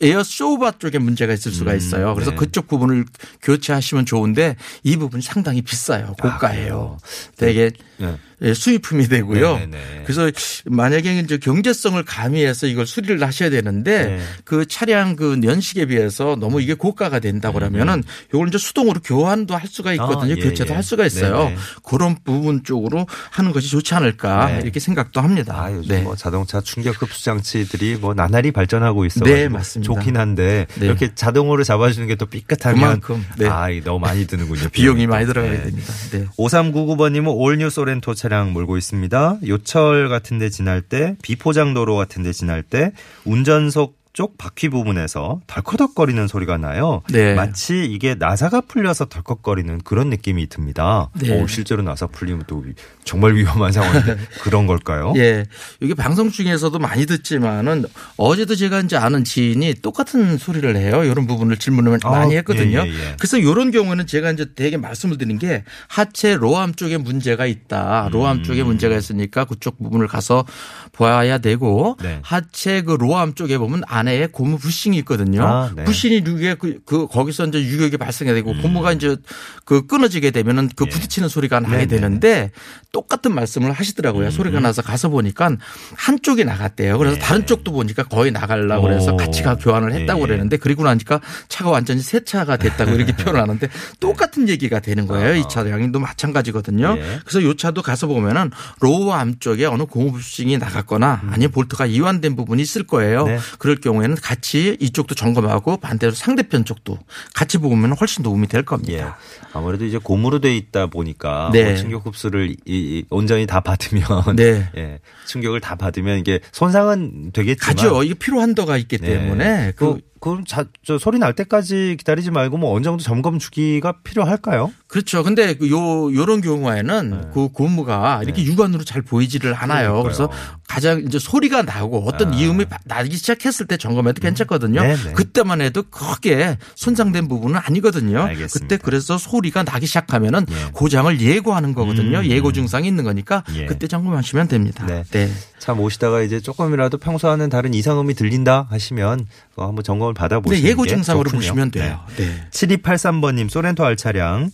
에어 0.00 0.22
쇼바 0.22 0.78
쪽에 0.78 0.98
문제가 0.98 1.32
있을 1.32 1.52
수가 1.52 1.74
있어요. 1.74 2.14
그래서 2.14 2.30
네. 2.30 2.36
그쪽 2.36 2.66
부분을 2.66 3.04
교체하시면 3.42 4.06
좋은데 4.06 4.56
이 4.82 4.96
부분이 4.96 5.22
상당히 5.22 5.62
비싸요. 5.62 6.14
고가예요. 6.20 6.98
되게 7.36 7.70
네. 7.98 8.16
예, 8.42 8.54
수입품이 8.54 9.08
되고요. 9.08 9.54
네네네. 9.54 10.02
그래서 10.04 10.30
만약에 10.66 11.18
이제 11.18 11.38
경제성을 11.38 12.00
가미해서 12.04 12.66
이걸 12.68 12.86
수리를 12.86 13.20
하셔야 13.22 13.50
되는데 13.50 14.04
네. 14.06 14.20
그 14.44 14.66
차량 14.66 15.16
그 15.16 15.40
연식에 15.42 15.86
비해서 15.86 16.36
너무 16.38 16.60
이게 16.62 16.74
고가가 16.74 17.18
된다고 17.18 17.54
그러면은 17.54 18.02
이걸 18.32 18.48
이제 18.48 18.58
수동으로 18.58 19.00
교환도 19.00 19.56
할 19.56 19.66
수가 19.66 19.92
있거든요. 19.94 20.20
음. 20.20 20.26
아, 20.26 20.28
예, 20.30 20.34
교체도 20.36 20.70
예. 20.70 20.74
할 20.74 20.82
수가 20.82 21.04
있어요. 21.06 21.44
네네. 21.44 21.56
그런 21.82 22.16
부분 22.24 22.62
쪽으로 22.62 23.06
하는 23.30 23.52
것이 23.52 23.68
좋지 23.68 23.94
않을까 23.94 24.46
네. 24.52 24.60
이렇게 24.62 24.78
생각도 24.78 25.20
합니다. 25.20 25.54
아, 25.64 25.72
요즘 25.72 25.94
네. 25.96 26.02
뭐 26.02 26.14
자동차 26.14 26.60
충격 26.60 27.02
흡수 27.02 27.24
장치들이 27.24 27.96
뭐 27.96 28.14
나날이 28.14 28.52
발전하고 28.52 29.04
있어 29.06 29.24
네, 29.24 29.48
맞습니다. 29.48 29.92
좋긴 29.92 30.16
한데 30.16 30.66
네. 30.76 30.86
이렇게 30.86 31.12
자동으로 31.14 31.64
잡아주는 31.64 32.06
게 32.06 32.20
또 32.20 32.26
삐끗하면 32.26 33.00
그만큼, 33.00 33.24
네. 33.38 33.46
아, 33.48 33.68
너무 33.82 33.98
많이 33.98 34.26
드는군요. 34.26 34.68
비용이 34.72 35.06
많이 35.06 35.24
또. 35.24 35.32
들어가게 35.32 35.56
네. 35.56 35.62
됩니다. 35.64 35.90
네. 36.12 36.26
5399번님은 36.36 37.32
올뉴 37.34 37.70
소렌토 37.70 38.12
차량 38.12 38.29
몰고 38.52 38.76
있습니다. 38.76 39.38
요철 39.46 40.08
같은 40.08 40.38
데 40.38 40.48
지날 40.48 40.80
때, 40.80 41.16
비포장 41.22 41.74
도로 41.74 41.96
같은 41.96 42.22
데 42.22 42.32
지날 42.32 42.62
때, 42.62 42.92
운전석 43.24 43.99
쪽 44.12 44.36
바퀴 44.36 44.68
부분에서 44.68 45.40
덜커덕거리는 45.46 46.26
소리가 46.26 46.56
나요. 46.58 47.02
네. 47.10 47.34
마치 47.34 47.84
이게 47.84 48.16
나사가 48.16 48.60
풀려서 48.60 49.04
덜컥거리는 49.04 49.78
그런 49.84 50.10
느낌이 50.10 50.48
듭니다. 50.48 51.10
네. 51.14 51.40
오, 51.40 51.46
실제로 51.46 51.82
나사 51.82 52.08
풀리면 52.08 52.44
또 52.48 52.58
위- 52.58 52.72
정말 53.04 53.34
위험한 53.36 53.70
상황인데 53.70 54.16
그런 54.42 54.66
걸까요? 54.66 55.12
예. 55.16 55.46
이게 55.80 55.94
방송 55.94 56.30
중에서도 56.30 56.76
많이 56.80 57.06
듣지만은 57.06 57.84
어제도 58.16 58.56
제가 58.56 58.80
이제 58.80 58.96
아는 58.96 59.22
지인이 59.22 59.74
똑같은 59.80 60.38
소리를 60.38 60.76
해요. 60.76 61.04
이런 61.04 61.28
부분을 61.28 61.56
질문을 61.56 62.00
아, 62.02 62.10
많이 62.10 62.34
했거든요. 62.36 62.80
예, 62.80 62.88
예, 62.88 62.92
예. 62.92 63.16
그래서 63.16 63.38
이런 63.38 63.70
경우는 63.70 64.08
제가 64.08 64.32
이제 64.32 64.46
되게 64.56 64.76
말씀을 64.76 65.18
드린 65.18 65.38
게 65.38 65.62
하체 65.86 66.34
로암 66.34 66.74
쪽에 66.74 66.98
문제가 66.98 67.46
있다. 67.46 68.08
로암 68.10 68.38
음. 68.38 68.42
쪽에 68.42 68.64
문제가 68.64 68.96
있으니까 68.96 69.44
그쪽 69.44 69.78
부분을 69.78 70.08
가서 70.08 70.44
봐야 70.92 71.38
되고 71.38 71.96
네. 72.02 72.18
하체 72.22 72.82
그 72.82 72.92
로암 72.92 73.34
쪽에 73.34 73.56
보면 73.56 73.82
안에 74.00 74.26
고무 74.26 74.58
부싱이 74.58 74.96
있거든요. 74.98 75.44
아, 75.44 75.70
네. 75.74 75.84
부싱이 75.84 76.16
이게 76.16 76.54
그, 76.54 76.80
그 76.84 77.06
거기서 77.06 77.46
이제 77.46 77.62
유격이 77.62 77.96
발생이 77.98 78.32
되고 78.32 78.54
고무가 78.54 78.92
이제 78.92 79.16
그 79.64 79.86
끊어지게 79.86 80.30
되면은 80.30 80.70
그 80.74 80.84
음. 80.84 80.86
예. 80.86 80.90
부딪히는 80.90 81.28
소리가 81.28 81.60
나게 81.60 81.86
네네. 81.86 81.86
되는데 81.86 82.50
똑같은 82.92 83.34
말씀을 83.34 83.72
하시더라고요. 83.72 84.26
음. 84.26 84.30
소리가 84.30 84.60
나서 84.60 84.82
가서 84.82 85.08
보니까 85.08 85.56
한쪽이 85.96 86.44
나갔대요. 86.44 86.98
그래서 86.98 87.16
네. 87.16 87.20
다른 87.20 87.46
쪽도 87.46 87.72
보니까 87.72 88.04
거의 88.04 88.32
나가려고 88.32 88.82
그래서 88.82 89.12
오. 89.12 89.16
같이 89.16 89.42
가 89.42 89.56
교환을 89.56 89.92
했다고 89.92 90.22
예. 90.22 90.26
그랬는데 90.26 90.56
그리고 90.56 90.84
나니까 90.84 91.20
차가 91.48 91.70
완전히 91.70 92.00
새 92.00 92.24
차가 92.24 92.56
됐다고 92.56 92.92
이렇게 92.92 93.14
표현을 93.16 93.40
하는데 93.40 93.68
똑같은 94.00 94.48
얘기가 94.48 94.80
되는 94.80 95.06
거예요. 95.06 95.36
이 95.36 95.44
차량도 95.48 96.00
마찬가지거든요. 96.00 96.96
예. 96.96 97.18
그래서 97.24 97.40
이 97.40 97.56
차도 97.56 97.82
가서 97.82 98.06
보면은 98.06 98.50
lower 98.80 99.10
arm 99.10 99.38
쪽에 99.38 99.66
어느 99.66 99.84
고무 99.84 100.12
부싱이 100.12 100.58
나갔거나 100.58 101.22
아니면 101.30 101.50
볼트가 101.52 101.86
이완된 101.86 102.36
부분이 102.36 102.62
있을 102.62 102.84
거예요. 102.84 103.24
음. 103.24 103.26
네. 103.26 103.38
그럴 103.58 103.76
경우 103.76 103.89
에는 104.04 104.14
같이 104.16 104.76
이쪽도 104.80 105.14
점검하고 105.14 105.76
반대로 105.78 106.12
상대편 106.12 106.64
쪽도 106.64 106.98
같이 107.34 107.58
보면 107.58 107.92
훨씬 107.92 108.22
도움이 108.22 108.46
될 108.48 108.60
예. 108.60 108.64
겁니다. 108.64 109.18
아무래도 109.52 109.84
이제 109.84 109.98
고무로 109.98 110.38
돼 110.40 110.56
있다 110.56 110.86
보니까 110.86 111.50
네. 111.52 111.64
뭐 111.64 111.74
충격 111.76 112.06
흡수를 112.06 112.50
이- 112.50 112.56
이 112.66 113.04
온전히 113.10 113.46
다 113.46 113.60
받으면 113.60 114.36
네. 114.36 114.70
예. 114.76 114.98
충격을 115.26 115.60
다 115.60 115.74
받으면 115.74 116.18
이게 116.18 116.40
손상은 116.52 117.32
되겠지만 117.32 117.76
가죠. 117.76 118.02
이게 118.02 118.14
필요 118.14 118.40
한도가 118.40 118.76
있기 118.76 118.98
네. 118.98 119.08
때문에 119.08 119.72
그, 119.76 119.94
그 119.94 120.00
그럼 120.20 120.44
자, 120.44 120.66
저 120.84 120.98
소리 120.98 121.18
날 121.18 121.34
때까지 121.34 121.96
기다리지 121.98 122.30
말고 122.30 122.58
뭐 122.58 122.74
어느 122.74 122.84
정도 122.84 123.02
점검 123.02 123.38
주기가 123.38 123.94
필요할까요? 124.04 124.70
그렇죠. 124.86 125.22
근데 125.22 125.54
그요 125.54 126.14
요런 126.14 126.42
경우에는 126.42 127.30
그 127.32 127.48
고무가 127.48 128.20
이렇게 128.22 128.44
육안으로 128.44 128.84
잘 128.84 129.00
보이지를 129.00 129.54
않아요. 129.54 129.80
네. 129.80 130.02
그러니까요. 130.02 130.02
그래서 130.02 130.30
가장 130.68 131.00
이제 131.00 131.18
소리가 131.18 131.62
나고 131.62 132.04
어떤 132.06 132.34
아. 132.34 132.36
이음이 132.36 132.66
나기 132.84 133.16
시작했을 133.16 133.66
때 133.66 133.76
점검해도 133.76 134.20
괜찮거든요. 134.20 134.82
네네. 134.82 135.12
그때만 135.14 135.62
해도 135.62 135.82
크게 135.84 136.58
손상된 136.74 137.26
부분은 137.26 137.58
아니거든요. 137.62 138.20
알겠습니다. 138.20 138.52
그때 138.52 138.76
그래서 138.76 139.16
소리가 139.16 139.62
나기 139.62 139.86
시작하면은 139.86 140.46
예. 140.50 140.70
고장을 140.72 141.20
예고하는 141.20 141.74
거거든요. 141.74 142.18
음. 142.18 142.24
예고 142.26 142.52
증상이 142.52 142.86
있는 142.86 143.04
거니까 143.04 143.42
예. 143.54 143.66
그때 143.66 143.88
점검하시면 143.88 144.48
됩니다. 144.48 144.84
네. 144.86 145.02
네. 145.10 145.30
차 145.58 145.74
모시다가 145.74 146.22
이제 146.22 146.40
조금이라도 146.40 146.98
평소와는 146.98 147.48
다른 147.48 147.74
이상음이 147.74 148.14
들린다 148.14 148.66
하시면 148.70 149.26
그거 149.60 149.68
한번 149.68 149.84
점검을 149.84 150.14
받아보시는 150.14 150.62
네, 150.62 150.70
예고 150.70 150.84
게 150.84 150.90
증상으로. 150.90 151.30
보시면 151.30 151.70
돼요. 151.70 152.00
네. 152.16 152.46
7283번님 152.50 153.50
소렌토 153.50 153.84
R 153.84 153.94
차량 153.94 154.50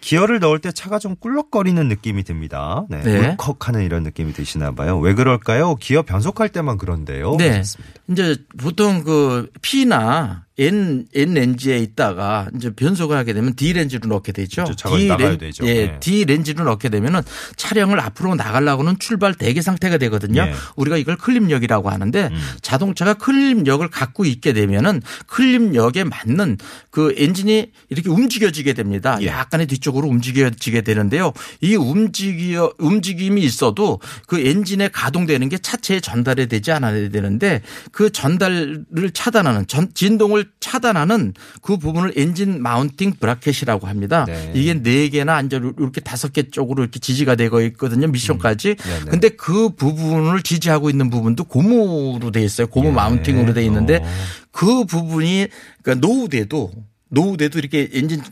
기어를 0.00 0.38
넣을 0.38 0.58
때 0.58 0.70
차가 0.70 0.98
좀 0.98 1.16
꿀럭거리는 1.16 1.88
느낌이 1.88 2.24
듭니다. 2.24 2.84
네. 2.90 3.00
네. 3.02 3.28
울컥하는 3.28 3.82
이런 3.82 4.02
느낌이 4.02 4.34
드시나 4.34 4.72
봐요. 4.72 4.98
왜 4.98 5.14
그럴까요? 5.14 5.76
기어 5.76 6.02
변속할 6.02 6.50
때만 6.50 6.76
그런데요. 6.76 7.36
네. 7.36 7.62
이제 8.10 8.36
보통 8.58 9.02
그 9.02 9.50
P나 9.62 10.44
N, 10.60 11.06
N 11.14 11.34
렌즈에 11.34 11.78
있다가 11.78 12.48
이제 12.54 12.68
변속을 12.68 13.16
하게 13.16 13.32
되면 13.32 13.56
D 13.56 13.72
렌즈로 13.72 14.06
넣게 14.08 14.32
되죠. 14.32 14.64
그렇죠. 14.64 14.76
차가 14.76 14.98
나가야 14.98 15.38
되죠. 15.38 15.66
예, 15.66 15.86
네. 15.86 16.00
D 16.00 16.26
렌즈로 16.26 16.64
넣게 16.64 16.90
되면은 16.90 17.22
차량을 17.56 17.98
앞으로 17.98 18.34
나가려고는 18.34 18.98
출발 18.98 19.34
대기 19.34 19.62
상태가 19.62 19.96
되거든요. 19.96 20.42
예. 20.42 20.52
우리가 20.76 20.98
이걸 20.98 21.16
클립력이라고 21.16 21.88
하는데 21.88 22.28
음. 22.30 22.38
자동차가 22.60 23.14
클립력을 23.14 23.88
갖고 23.88 24.26
있게 24.26 24.52
되면은 24.52 25.00
클립력에 25.28 26.04
맞는 26.04 26.58
그 26.90 27.14
엔진이 27.16 27.72
이렇게 27.88 28.10
움직여지게 28.10 28.74
됩니다. 28.74 29.16
예. 29.22 29.28
약간의 29.28 29.66
뒤쪽으로 29.66 30.08
움직여지게 30.08 30.82
되는데요. 30.82 31.32
이 31.62 31.74
움직여 31.74 32.74
움직임이 32.78 33.40
있어도 33.42 33.98
그 34.26 34.38
엔진에 34.38 34.88
가동되는 34.88 35.48
게 35.48 35.56
차체에 35.56 36.00
전달이 36.00 36.48
되지 36.48 36.70
않아야 36.72 37.08
되는데 37.08 37.62
그 37.92 38.10
전달을 38.10 38.84
차단하는 39.14 39.66
전, 39.66 39.88
진동을 39.94 40.49
차단하는 40.60 41.34
그 41.62 41.76
부분을 41.76 42.12
엔진 42.16 42.62
mounting 42.62 43.12
bracket이라고 43.18 43.86
합니다. 43.86 44.24
네. 44.26 44.52
이게 44.54 44.74
네 44.74 45.08
개나 45.08 45.36
앉아 45.36 45.58
이렇게 45.78 46.00
다섯 46.00 46.32
개 46.32 46.50
쪽으로 46.50 46.82
이렇게 46.82 46.98
지지가 46.98 47.36
되고 47.36 47.60
있거든요. 47.62 48.08
미션까지. 48.08 48.76
네네. 48.76 49.04
근데 49.10 49.28
그 49.30 49.70
부분을 49.70 50.42
지지하고 50.42 50.90
있는 50.90 51.10
부분도 51.10 51.44
고무로 51.44 52.30
돼 52.30 52.42
있어요. 52.42 52.66
고무 52.66 52.88
예. 52.88 52.92
mounting으로 52.92 53.54
돼 53.54 53.64
있는데 53.64 53.96
어. 53.96 54.06
그 54.50 54.84
부분이 54.84 55.48
그러니까 55.82 56.06
노후돼도 56.06 56.72
노후돼도 57.08 57.58
이렇게 57.58 57.88
엔진 57.92 58.22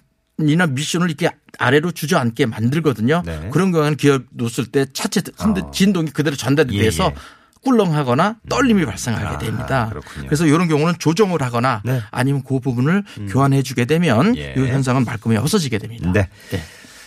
이나 0.41 0.67
미션을 0.67 1.09
이렇게 1.09 1.31
아래로 1.59 1.91
주저앉게 1.91 2.47
만들거든요. 2.47 3.23
네. 3.27 3.49
그런 3.53 3.73
경우에는 3.73 3.97
기어 3.97 4.21
놓을 4.31 4.67
때 4.71 4.87
차체 4.93 5.21
흔들 5.37 5.65
어. 5.65 5.71
진동이 5.73 6.11
그대로 6.11 6.37
전달이 6.37 6.77
예, 6.79 6.83
돼서 6.83 7.13
예. 7.13 7.38
꿀렁하거나 7.65 8.37
떨림이 8.49 8.85
발생하게 8.87 9.27
아, 9.27 9.39
됩니다. 9.39 9.89
그렇군요. 9.91 10.27
그래서 10.27 10.47
이런 10.47 10.69
경우는 10.69 10.95
조정을 10.99 11.43
하거나 11.43 11.83
네. 11.85 12.01
아니면 12.11 12.43
그 12.47 12.61
부분을 12.61 13.05
교환해 13.31 13.63
주게 13.63 13.85
되면 13.85 14.37
예. 14.37 14.55
이 14.57 14.61
현상은 14.61 15.05
말끔히 15.05 15.37
없어지게 15.37 15.79
됩니다. 15.79 16.13
네. 16.13 16.29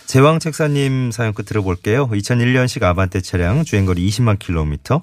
제왕 0.06 0.40
책사님 0.40 1.10
사연 1.10 1.32
끝으로 1.32 1.62
볼게요. 1.62 2.08
2001년식 2.08 2.82
아반떼 2.82 3.20
차량 3.22 3.64
주행거리 3.64 4.06
20만 4.08 4.38
킬로미터. 4.38 5.02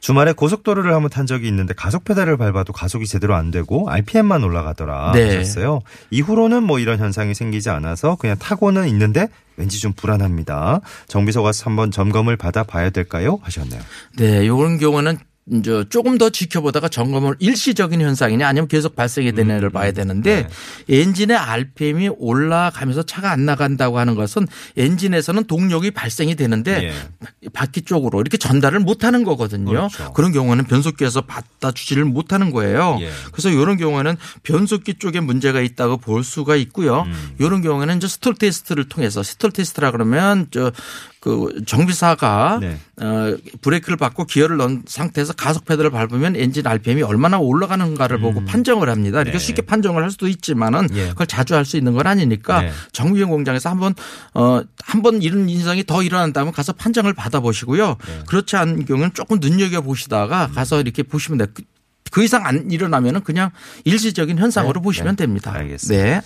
주말에 0.00 0.32
고속도로를 0.32 0.92
한번 0.94 1.10
탄 1.10 1.26
적이 1.26 1.48
있는데 1.48 1.74
가속 1.74 2.04
페달을 2.04 2.36
밟아도 2.36 2.72
가속이 2.72 3.06
제대로 3.06 3.34
안 3.34 3.50
되고 3.50 3.88
RPM만 3.90 4.44
올라가더라 4.44 5.12
네. 5.12 5.36
하셨어요. 5.36 5.80
이후로는 6.10 6.62
뭐 6.62 6.78
이런 6.78 6.98
현상이 6.98 7.34
생기지 7.34 7.70
않아서 7.70 8.16
그냥 8.16 8.36
타고는 8.38 8.88
있는데 8.88 9.28
왠지 9.56 9.80
좀 9.80 9.92
불안합니다. 9.92 10.80
정비소 11.08 11.42
가서 11.42 11.64
한번 11.64 11.90
점검을 11.90 12.36
받아 12.36 12.62
봐야 12.62 12.90
될까요? 12.90 13.38
하셨네요. 13.42 13.80
네, 14.18 14.44
이런 14.44 14.78
경우는 14.78 15.18
이제 15.52 15.84
조금 15.90 16.18
더 16.18 16.28
지켜보다가 16.28 16.88
점검을 16.88 17.36
일시적인 17.38 18.00
현상이냐 18.00 18.48
아니면 18.48 18.66
계속 18.66 18.96
발생이 18.96 19.32
되느냐를 19.32 19.70
봐야 19.70 19.92
되는데 19.92 20.48
엔진의 20.88 21.36
RPM이 21.36 22.10
올라가면서 22.18 23.04
차가 23.04 23.30
안 23.30 23.44
나간다고 23.44 23.98
하는 24.00 24.16
것은 24.16 24.48
엔진에서는 24.76 25.44
동력이 25.44 25.92
발생이 25.92 26.34
되는데 26.34 26.90
예. 26.90 27.48
바퀴 27.52 27.82
쪽으로 27.82 28.20
이렇게 28.20 28.36
전달을 28.38 28.80
못 28.80 29.04
하는 29.04 29.22
거거든요. 29.22 29.70
그렇죠. 29.70 30.12
그런 30.14 30.32
경우는 30.32 30.64
변속기에서 30.64 31.22
받아주지를 31.22 32.04
못 32.04 32.32
하는 32.32 32.50
거예요. 32.50 32.98
예. 33.02 33.10
그래서 33.30 33.48
이런 33.50 33.76
경우에는 33.76 34.16
변속기 34.42 34.94
쪽에 34.94 35.20
문제가 35.20 35.60
있다고 35.60 35.98
볼 35.98 36.24
수가 36.24 36.56
있고요. 36.56 37.02
음. 37.02 37.34
이런 37.38 37.62
경우에는 37.62 37.98
이제 37.98 38.08
stall 38.08 38.34
test를 38.34 38.88
통해서 38.88 39.22
stall 39.22 39.52
test라 39.52 39.92
그러면 39.92 40.48
저 40.50 40.72
그 41.26 41.60
정비사가 41.66 42.58
네. 42.60 42.78
어, 43.00 43.36
브레이크를 43.60 43.96
밟고 43.96 44.26
기어를 44.26 44.58
넣은 44.58 44.84
상태에서 44.86 45.32
가속 45.32 45.64
페달을 45.64 45.90
밟으면 45.90 46.36
엔진 46.36 46.64
RPM이 46.64 47.02
얼마나 47.02 47.36
올라가는가를 47.38 48.20
보고 48.20 48.44
판정을 48.44 48.88
합니다. 48.88 49.22
이렇게 49.22 49.32
음. 49.32 49.40
네. 49.40 49.44
쉽게 49.44 49.62
판정을 49.62 50.04
할 50.04 50.12
수도 50.12 50.28
있지만은 50.28 50.86
예. 50.94 51.08
그걸 51.08 51.26
자주 51.26 51.56
할 51.56 51.64
수 51.66 51.76
있는 51.76 51.94
건 51.94 52.06
아니니까 52.06 52.60
네. 52.62 52.70
정비용 52.92 53.30
공장에서 53.30 53.68
한번 53.70 53.92
어, 54.34 54.60
한번 54.84 55.20
이런 55.20 55.48
인상이 55.48 55.82
더 55.82 56.00
일어난다면 56.04 56.52
가서 56.52 56.72
판정을 56.74 57.12
받아 57.12 57.40
보시고요. 57.40 57.96
네. 58.06 58.18
그렇지 58.28 58.54
않은 58.54 58.84
경우는 58.84 59.10
조금 59.14 59.38
눈여겨 59.40 59.80
보시다가 59.80 60.46
가서 60.54 60.80
이렇게 60.80 61.02
보시면 61.02 61.38
돼요. 61.38 61.48
그- 61.52 61.64
그 62.12 62.22
이상 62.22 62.46
안 62.46 62.70
일어나면은 62.70 63.22
그냥 63.22 63.50
일시적인 63.84 64.38
현상으로 64.38 64.74
네. 64.80 64.84
보시면 64.84 65.16
네. 65.16 65.24
됩니다. 65.24 65.52
알겠습니다. 65.52 66.04
네. 66.04 66.20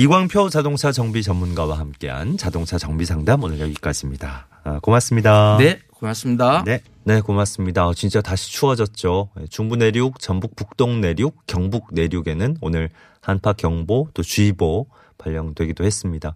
이광표 0.00 0.48
자동차 0.48 0.92
정비 0.92 1.24
전문가와 1.24 1.76
함께한 1.76 2.36
자동차 2.36 2.78
정비 2.78 3.04
상담 3.04 3.42
오늘 3.42 3.58
여기까지입니다. 3.58 4.46
아, 4.62 4.78
고맙습니다. 4.78 5.56
네. 5.58 5.80
고맙습니다. 5.90 6.62
네. 6.64 6.82
네, 7.02 7.20
고맙습니다. 7.20 7.88
어, 7.88 7.94
진짜 7.94 8.22
다시 8.22 8.52
추워졌죠. 8.52 9.30
예, 9.40 9.46
중부 9.48 9.74
내륙, 9.74 10.20
전북 10.20 10.54
북동 10.54 11.00
내륙, 11.00 11.44
경북 11.48 11.88
내륙에는 11.90 12.58
오늘 12.60 12.90
한파 13.20 13.52
경보 13.52 14.10
또 14.14 14.22
주의보 14.22 14.86
발령되기도 15.18 15.84
했습니다. 15.84 16.32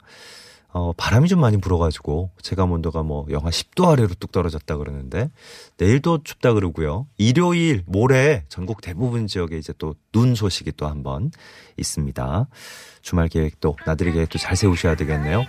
어, 0.74 0.92
바람이 0.96 1.28
좀 1.28 1.40
많이 1.40 1.58
불어가지고 1.58 2.30
체감 2.40 2.72
온도가 2.72 3.02
뭐 3.02 3.26
영하 3.30 3.50
10도 3.50 3.88
아래로 3.90 4.14
뚝 4.18 4.32
떨어졌다 4.32 4.76
그러는데 4.76 5.30
내일도 5.76 6.22
춥다 6.24 6.54
그러고요. 6.54 7.06
일요일 7.18 7.82
모레 7.86 8.44
전국 8.48 8.80
대부분 8.80 9.26
지역에 9.26 9.58
이제 9.58 9.72
또 9.78 9.94
눈 10.12 10.34
소식이 10.34 10.72
또 10.76 10.86
한번 10.86 11.30
있습니다. 11.78 12.46
주말 13.00 13.28
계획도 13.28 13.76
나들이 13.86 14.12
계획도 14.12 14.38
잘 14.38 14.56
세우셔야 14.56 14.94
되겠네요. 14.94 15.44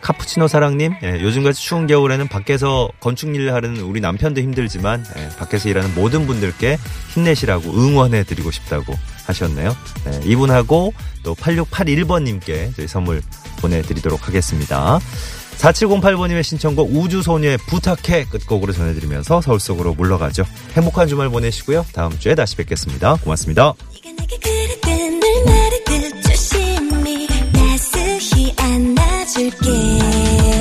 카푸치노 0.00 0.48
사랑님, 0.48 0.94
예, 1.02 1.20
요즘같이 1.20 1.60
추운 1.62 1.86
겨울에는 1.86 2.28
밖에서 2.28 2.88
건축 3.00 3.34
일을 3.34 3.52
하는 3.52 3.76
우리 3.78 4.00
남편도 4.00 4.40
힘들지만 4.40 5.04
예, 5.16 5.28
밖에서 5.36 5.68
일하는 5.68 5.94
모든 5.94 6.26
분들께 6.26 6.78
힘내시라고 7.14 7.70
응원해 7.70 8.22
드리고 8.22 8.50
싶다고 8.50 8.94
하셨네요. 9.26 9.74
네, 10.04 10.20
이분하고 10.24 10.94
또 11.22 11.34
8681번님께 11.34 12.74
저희 12.76 12.86
선물 12.86 13.20
보내드리도록 13.64 14.28
하겠습니다. 14.28 15.00
4708번님의 15.58 16.42
신청곡 16.42 16.94
우주소녀의 16.94 17.58
부탁해 17.58 18.26
끝곡으로 18.26 18.72
전해드리면서 18.72 19.40
서울 19.40 19.60
속으로 19.60 19.94
물러가죠. 19.94 20.44
행복한 20.74 21.08
주말 21.08 21.28
보내시고요. 21.28 21.86
다음 21.92 22.18
주에 22.18 22.34
다시 22.34 22.56
뵙겠습니다. 22.56 23.16
고맙습니다. 23.16 23.74
줄게. 29.34 30.53